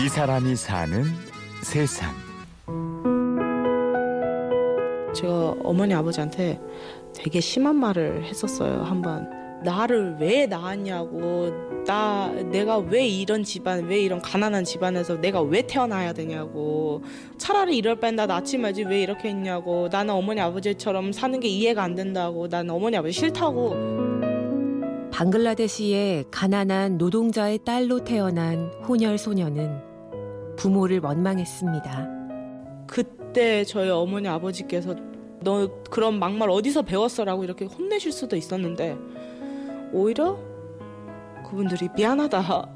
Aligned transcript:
이 0.00 0.08
사람이 0.08 0.54
사는 0.54 1.04
세상. 1.64 2.14
제가 5.12 5.56
어머니 5.64 5.92
아버지한테 5.92 6.60
되게 7.12 7.40
심한 7.40 7.74
말을 7.74 8.24
했었어요 8.24 8.84
한 8.84 9.02
번. 9.02 9.28
나를 9.64 10.18
왜 10.20 10.46
낳았냐고. 10.46 11.50
나 11.84 12.28
내가 12.52 12.78
왜 12.78 13.08
이런 13.08 13.42
집안 13.42 13.86
왜 13.86 14.00
이런 14.00 14.22
가난한 14.22 14.62
집안에서 14.62 15.20
내가 15.20 15.42
왜 15.42 15.62
태어나야 15.62 16.12
되냐고. 16.12 17.02
차라리 17.36 17.76
이럴 17.76 17.98
나 18.14 18.26
낳지 18.26 18.58
말지 18.58 18.84
왜 18.84 19.02
이렇게 19.02 19.30
했냐고. 19.30 19.88
나는 19.90 20.14
어머니 20.14 20.40
아버지처럼 20.40 21.10
사는 21.10 21.40
게 21.40 21.48
이해가 21.48 21.82
안 21.82 21.96
된다고. 21.96 22.46
나는 22.46 22.70
어머니 22.70 22.96
아버지 22.96 23.18
싫다고. 23.18 23.74
방글라데시의 25.10 26.26
가난한 26.30 26.98
노동자의 26.98 27.58
딸로 27.64 28.04
태어난 28.04 28.70
혼혈 28.86 29.18
소녀는 29.18 29.87
부모를 30.58 31.00
원망했습니다. 31.00 32.08
그때 32.86 33.64
저희 33.64 33.88
어머니 33.90 34.28
아버지께서 34.28 34.94
너 35.40 35.70
그런 35.90 36.18
막말 36.18 36.50
어디서 36.50 36.82
배웠어라고 36.82 37.44
이렇게 37.44 37.64
혼내실 37.64 38.12
수도 38.12 38.36
있었는데 38.36 38.98
오히려 39.92 40.38
그분들이 41.48 41.88
미안하다 41.96 42.68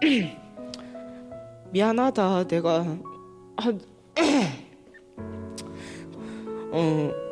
미안하다 1.72 2.44
내가 2.44 2.86
어 6.72 7.28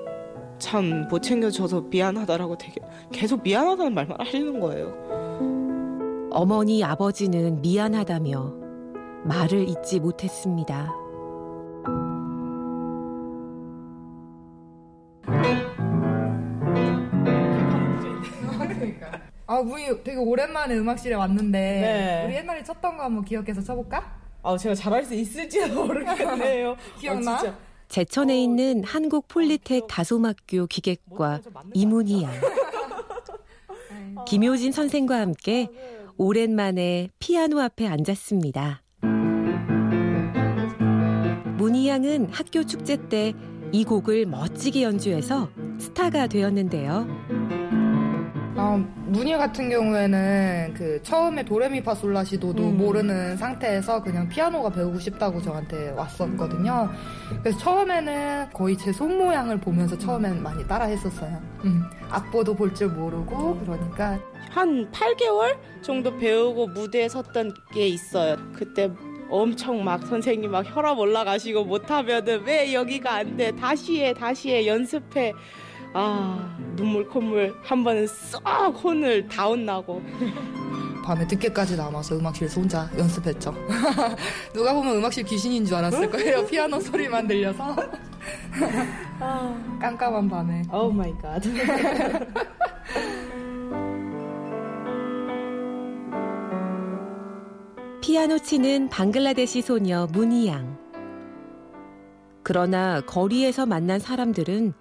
참 0.58 1.06
못 1.08 1.22
챙겨줘서 1.22 1.82
미안하다라고 1.82 2.58
되게 2.58 2.80
계속 3.12 3.42
미안하다는 3.42 3.94
말만 3.94 4.20
하시는 4.20 4.58
거예요. 4.58 4.92
어머니 6.30 6.82
아버지는 6.82 7.60
미안하다며 7.62 8.65
말을 9.24 9.68
잇지 9.68 10.00
못했습니다. 10.00 10.92
아, 19.48 19.60
우리 19.60 19.84
되게 20.02 20.16
오랜만에 20.16 20.76
음악실에 20.76 21.14
왔는데 21.14 21.58
네. 21.58 22.24
우리 22.26 22.34
옛날에 22.36 22.64
쳤던 22.64 22.96
거 22.96 23.04
한번 23.04 23.24
기억해서 23.24 23.62
쳐볼까? 23.62 24.18
아 24.42 24.56
제가 24.56 24.74
잘할 24.74 25.04
수 25.04 25.14
있을지는 25.14 25.74
모르겠네요. 25.74 26.76
기억나? 27.00 27.36
아. 27.36 27.56
제천에 27.88 28.42
있는 28.42 28.82
한국 28.84 29.28
폴리텍 29.28 29.86
다솜학교 29.88 30.66
기계과 30.66 31.40
이문희 31.74 32.24
양. 32.24 32.32
김효진 34.26 34.72
선생과 34.72 35.20
함께 35.20 35.68
오랜만에 36.16 37.08
피아노 37.20 37.60
앞에 37.60 37.86
앉았습니다. 37.86 38.82
양은 41.88 42.28
학교 42.32 42.64
축제 42.64 42.96
때 43.08 43.32
이 43.72 43.82
곡을 43.84 44.26
멋지게 44.26 44.84
연주해서 44.84 45.48
스타가 45.78 46.28
되었는데요. 46.28 47.04
어, 48.58 48.82
문희 49.06 49.36
같은 49.36 49.68
경우에는 49.68 50.72
그 50.74 51.02
처음에 51.02 51.44
도레미파솔라시도도 51.44 52.62
음. 52.62 52.78
모르는 52.78 53.36
상태에서 53.36 54.02
그냥 54.02 54.28
피아노가 54.28 54.70
배우고 54.70 54.98
싶다고 54.98 55.42
저한테 55.42 55.90
왔었거든요. 55.90 56.88
그래서 57.42 57.58
처음에는 57.58 58.50
거의 58.54 58.78
제 58.78 58.92
손 58.92 59.18
모양을 59.18 59.58
보면서 59.60 59.98
처음에는 59.98 60.42
많이 60.42 60.66
따라 60.66 60.86
했었어요. 60.86 61.38
음, 61.64 61.82
악보도 62.08 62.54
볼 62.54 62.72
줄 62.72 62.88
모르고 62.88 63.58
그러니까 63.60 64.18
한 64.50 64.90
8개월 64.90 65.58
정도 65.82 66.16
배우고 66.16 66.68
무대에 66.68 67.08
섰던 67.10 67.52
게 67.74 67.88
있어요. 67.88 68.36
그때 68.54 68.90
엄청 69.30 69.82
막 69.84 70.06
선생님 70.06 70.50
막 70.50 70.64
혈압 70.66 70.98
올라가시고 70.98 71.64
못하면은 71.64 72.42
왜 72.44 72.72
여기가 72.72 73.14
안 73.14 73.36
돼? 73.36 73.50
다시 73.52 74.02
해, 74.02 74.12
다시 74.14 74.50
해, 74.50 74.66
연습해. 74.66 75.32
아, 75.92 76.56
눈물 76.76 77.08
콧물 77.08 77.54
한 77.62 77.82
번은 77.82 78.06
쏙 78.06 78.42
혼을 78.82 79.26
다 79.28 79.46
혼나고. 79.46 80.02
밤에 81.04 81.24
늦게까지 81.24 81.76
남아서 81.76 82.16
음악실에서 82.16 82.60
혼자 82.60 82.90
연습했죠. 82.98 83.54
누가 84.52 84.74
보면 84.74 84.96
음악실 84.96 85.24
귀신인 85.24 85.64
줄 85.64 85.76
알았을 85.76 86.10
거예요. 86.10 86.44
피아노 86.50 86.80
소리만 86.80 87.28
들려서. 87.28 87.76
아, 89.20 89.78
깜깜한 89.80 90.28
밤에. 90.28 90.62
Oh 90.72 90.90
my 90.90 91.12
God. 91.22 91.40
피아노 98.06 98.38
치는 98.38 98.88
방글라데시 98.88 99.62
소녀 99.62 100.06
문희 100.12 100.46
양. 100.46 100.78
그러나 102.44 103.00
거리에서 103.00 103.66
만난 103.66 103.98
사람들은 103.98 104.74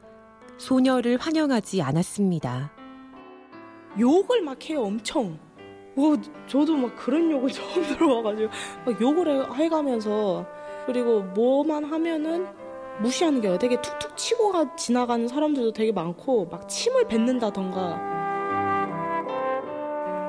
소녀를 0.60 1.18
환영하지 1.18 1.82
않았습니다. 1.82 2.72
욕을 4.00 4.44
막 4.44 4.70
해요, 4.70 4.84
엄청. 4.84 5.40
어, 5.96 6.14
저도 6.46 6.78
막 6.78 6.96
그런 6.96 7.32
욕을 7.32 7.50
처음 7.52 7.82
들어봐가지고 7.82 8.52
막 8.86 9.02
욕을 9.02 9.28
해- 9.28 9.64
해가면서 9.64 10.46
그리고 10.86 11.22
뭐만 11.22 11.84
하면은 11.84 12.46
무시하는 13.02 13.42
게 13.42 13.58
되게 13.58 13.82
툭툭 13.82 14.16
치고 14.16 14.52
가, 14.52 14.76
지나가는 14.76 15.28
사람들도 15.28 15.74
되게 15.74 15.92
많고 15.92 16.46
막 16.46 16.70
침을 16.70 17.08
뱉는다던가 17.08 18.14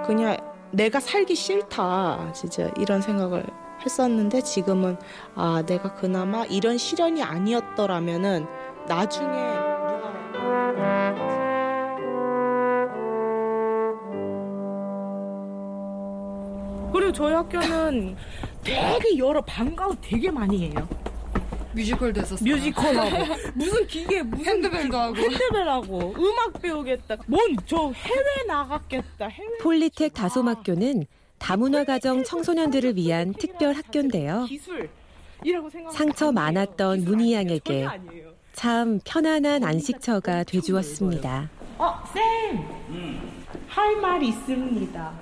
그냥 0.07 0.56
내가 0.71 1.01
살기 1.01 1.35
싫다 1.35 2.33
진짜 2.33 2.71
이런 2.79 3.01
생각을 3.01 3.45
했었는데 3.85 4.41
지금은 4.43 4.97
아 5.35 5.63
내가 5.67 5.95
그나마 5.95 6.45
이런 6.47 6.79
시련이 6.79 7.23
아니었더라면은 7.23 8.47
나중에 8.87 9.27
누가 9.29 10.13
그리고 16.93 17.13
저희 17.13 17.35
학교는 17.35 18.17
되게 18.65 19.19
여러 19.19 19.41
방과후 19.43 19.97
되게 20.01 20.31
많이 20.31 20.69
해요. 20.69 20.89
뮤지컬도 21.77 22.21
했었어요. 22.23 22.55
뮤지컬하고 22.55 23.35
무슨 23.55 23.87
기계 23.87 24.23
무슨 24.23 24.45
핸드벨도 24.45 24.97
하고. 24.99 25.17
핸드벨하고 25.17 26.15
음악 26.19 26.61
배우겠다. 26.61 27.17
뭔 27.27 27.57
저 27.67 27.91
해외 27.93 28.45
나갔겠다. 28.49 29.27
해외 29.29 29.59
폴리텍 29.63 30.15
다솜학교는 30.15 31.05
다문화 31.39 31.85
가정 31.85 32.25
청소년들을 32.25 32.97
위한 32.97 33.33
특별 33.39 33.75
학교인데요. 33.75 34.47
상처 35.93 36.33
많았던 36.33 37.05
문희 37.05 37.35
양에게 37.35 37.87
참 38.55 38.99
편안한 39.05 39.63
안식처가 39.65 40.45
돼주었습니다. 40.45 41.51
어, 41.79 41.95
쌤. 42.15 42.65
할말 43.69 44.23
있습니다. 44.23 45.13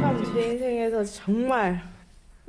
참제 0.00 0.52
인생에서 0.52 1.04
정말 1.04 1.82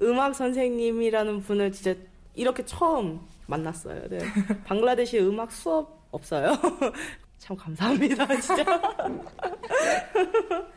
음악 0.01 0.35
선생님이라는 0.35 1.41
분을 1.41 1.72
진짜 1.72 1.95
이렇게 2.34 2.66
처음 2.66 3.19
만났어요. 3.47 4.07
네. 4.09 4.19
방글라데시 4.66 5.19
음악 5.19 5.51
수업 5.51 6.07
없어요. 6.12 6.57
참 7.38 7.56
감사합니다, 7.57 8.28
진짜. 8.39 8.81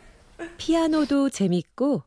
피아노도 0.59 1.31
재밌고 1.31 2.03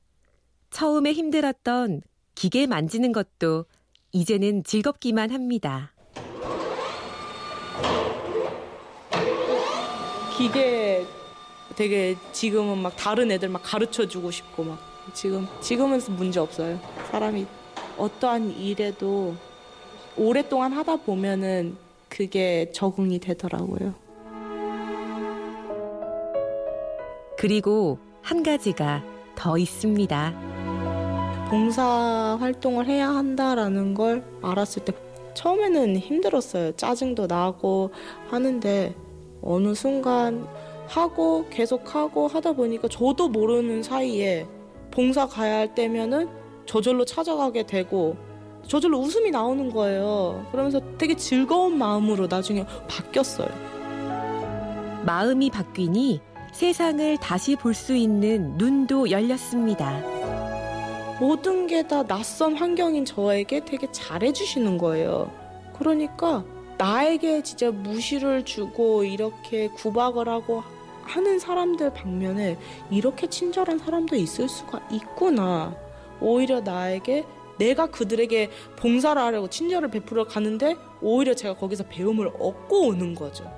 처음에 0.70 1.14
힘들었던 1.14 2.02
기계 2.36 2.68
만지는 2.68 3.12
것도 3.12 3.66
이제는 4.12 4.64
즐겁기만 4.64 5.32
합니다. 5.32 5.94
기계 10.38 11.06
되게 11.76 12.16
지금은 12.32 12.78
막 12.78 12.96
다른 12.96 13.32
애들 13.32 13.50
막 13.50 13.62
가르쳐 13.64 14.08
주고 14.08 14.30
싶고 14.30 14.64
막 14.64 14.97
지금 15.14 15.48
지금은 15.62 16.00
문제 16.18 16.40
없어요. 16.40 16.80
사람이 17.12 17.46
어떠한 17.98 18.52
일에도 18.52 19.36
오랫동안 20.18 20.74
하다 20.74 20.98
보면은 20.98 21.78
그게 22.10 22.72
적응이 22.72 23.20
되더라고요. 23.20 23.94
그리고 27.38 28.00
한 28.22 28.44
가지가 28.44 29.04
더 29.36 29.58
있습니다. 29.58 30.34
봉사 31.50 32.38
활동을 32.40 32.88
해야 32.88 33.10
한다라는 33.10 33.94
걸 33.94 34.24
알았을 34.42 34.84
때 34.84 34.94
처음에는 35.34 35.98
힘들었어요. 35.98 36.72
짜증도 36.74 37.28
나고 37.28 37.92
하는데 38.30 38.96
어느 39.42 39.76
순간 39.76 40.48
하고 40.88 41.46
계속 41.50 41.94
하고 41.96 42.28
하다 42.28 42.54
보니까 42.54 42.88
저도 42.88 43.30
모르는 43.30 43.84
사이에 43.84 44.48
봉사 44.98 45.28
가야 45.28 45.58
할 45.58 45.76
때면은 45.76 46.28
저절로 46.66 47.06
찾아가게 47.06 47.68
되고 47.68 48.18
저절로 48.68 48.98
웃음이 48.98 49.30
나오는 49.30 49.70
거예요. 49.72 50.44
그러면서 50.52 50.82
되게 50.98 51.16
즐거운 51.16 51.78
마음으로 51.78 52.26
나중에 52.26 52.66
바뀌었어요. 52.90 53.48
마음이 55.06 55.52
바뀌니 55.52 56.20
세상을 56.52 57.18
다시 57.18 57.56
볼 57.56 57.76
수 57.76 57.96
있는 57.96 58.58
눈도 58.58 59.12
열렸습니다. 59.12 60.02
모든 61.20 61.68
게 61.68 61.84
다 61.84 62.02
낯선 62.02 62.56
환경인 62.56 63.06
저에게 63.06 63.64
되게 63.66 63.88
잘해주시는 63.92 64.80
거예요. 64.80 65.32
그러니까 65.78 66.44
나에게 66.80 67.44
진짜 67.44 67.70
무시를 67.70 68.46
주고 68.46 69.04
이렇게 69.04 69.68
구박을 69.68 70.28
하고 70.28 70.64
하는 71.08 71.40
사람들 71.40 71.94
방면에 71.94 72.58
이렇게 72.92 73.28
친절한 73.28 73.80
사람도 73.80 74.16
있을 74.16 74.48
수가 74.50 74.82
있구나. 74.92 75.74
오히려 76.20 76.62
나에게 76.62 77.26
내가 77.58 77.88
그들에게 77.88 78.52
봉사를 78.76 79.20
하려고 79.20 79.50
친절을 79.50 79.90
베풀어 79.90 80.26
가는데 80.26 80.76
오히려 81.02 81.34
제가 81.34 81.56
거기서 81.56 81.86
배움을 81.86 82.28
얻고 82.28 82.88
오는 82.88 83.16
거죠. 83.16 83.50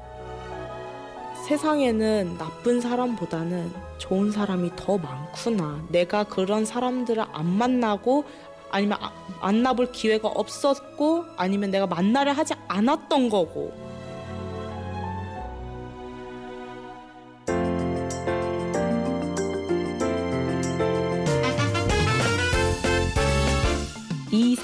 세상에는 1.48 2.38
나쁜 2.38 2.80
사람보다는 2.80 3.72
좋은 3.98 4.32
사람이 4.32 4.72
더 4.76 4.98
많구나. 4.98 5.84
내가 5.90 6.24
그런 6.24 6.64
사람들을 6.64 7.24
안 7.32 7.46
만나고 7.46 8.24
아니면 8.72 9.00
아- 9.02 9.12
만나볼 9.42 9.92
기회가 9.92 10.28
없었고 10.28 11.26
아니면 11.38 11.72
내가 11.72 11.88
만나려 11.88 12.32
하지 12.32 12.54
않았던 12.68 13.30
거고. 13.30 13.74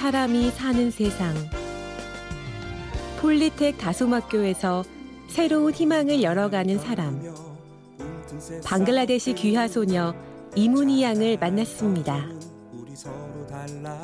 사람이 0.06 0.52
사는 0.52 0.92
세상. 0.92 1.34
폴리텍 3.20 3.80
다솜학교에서 3.80 4.84
새로운 5.28 5.74
희망을 5.74 6.22
열어가는 6.22 6.78
사람. 6.78 7.20
방글라데시 8.64 9.34
귀화 9.34 9.68
소녀 9.68 10.14
이문희 10.54 11.02
양을 11.02 11.40
만났습니다. 11.40 12.24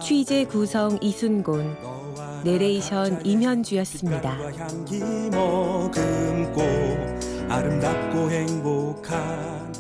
취재 0.02 0.44
구성 0.46 0.98
이순곤, 1.02 1.78
내레이션 2.46 3.24
임현주였습니다. 3.24 4.40
아름답고 7.48 8.32
행복한 8.32 9.71